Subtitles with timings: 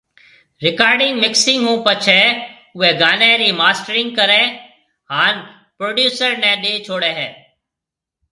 [0.65, 2.21] رڪارڊنگ مڪسنگ ھونپڇي
[2.75, 4.41] اوئي گاني ري ماسٽرنگ ڪري
[5.11, 5.35] ھان
[5.77, 7.29] پروڊيوسر ني ڏي ڇوڙي ھيَََ